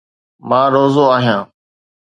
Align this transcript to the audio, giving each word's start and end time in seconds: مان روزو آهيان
مان 0.49 0.67
روزو 0.73 1.03
آهيان 1.15 1.45